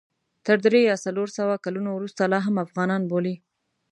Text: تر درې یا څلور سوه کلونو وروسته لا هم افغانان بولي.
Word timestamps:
تر 0.45 0.57
درې 0.65 0.81
یا 0.89 0.95
څلور 1.05 1.27
سوه 1.37 1.55
کلونو 1.65 1.89
وروسته 1.93 2.23
لا 2.33 2.39
هم 2.45 2.55
افغانان 2.65 3.01
بولي. 3.11 3.35